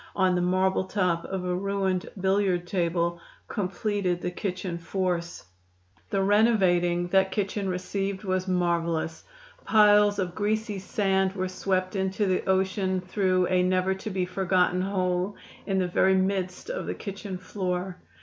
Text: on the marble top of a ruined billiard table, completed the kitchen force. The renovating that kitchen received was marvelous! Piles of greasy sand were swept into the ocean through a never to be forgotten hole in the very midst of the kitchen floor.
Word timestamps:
on 0.15 0.33
the 0.33 0.41
marble 0.41 0.85
top 0.85 1.23
of 1.25 1.45
a 1.45 1.53
ruined 1.55 2.09
billiard 2.19 2.65
table, 2.65 3.21
completed 3.47 4.19
the 4.19 4.31
kitchen 4.31 4.75
force. 4.79 5.43
The 6.09 6.23
renovating 6.23 7.07
that 7.09 7.31
kitchen 7.31 7.69
received 7.69 8.23
was 8.23 8.47
marvelous! 8.47 9.23
Piles 9.63 10.17
of 10.17 10.33
greasy 10.33 10.79
sand 10.79 11.33
were 11.33 11.47
swept 11.47 11.95
into 11.95 12.25
the 12.25 12.43
ocean 12.49 12.99
through 12.99 13.45
a 13.49 13.61
never 13.61 13.93
to 13.93 14.09
be 14.09 14.25
forgotten 14.25 14.81
hole 14.81 15.35
in 15.67 15.77
the 15.77 15.87
very 15.87 16.15
midst 16.15 16.71
of 16.71 16.87
the 16.87 16.95
kitchen 16.95 17.37
floor. 17.37 17.97